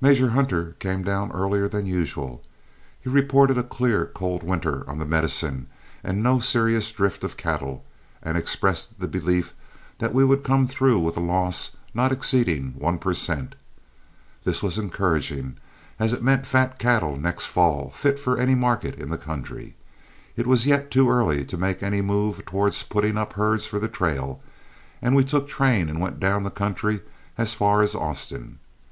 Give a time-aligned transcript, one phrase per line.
[0.00, 2.42] Major Hunter came down earlier than usual.
[3.00, 5.68] He reported a clear, cold winter on the Medicine
[6.02, 7.84] and no serious drift of cattle,
[8.20, 9.54] and expressed the belief
[9.98, 13.54] that we would come through with a loss not exceeding one per cent.
[14.42, 15.56] This was encouraging,
[16.00, 19.76] as it meant fat cattle next fall, fit for any market in the country.
[20.34, 23.86] It was yet too early to make any move towards putting up herds for the
[23.86, 24.42] trail,
[25.00, 27.02] and we took train and went down the country
[27.38, 28.58] as far as Austin.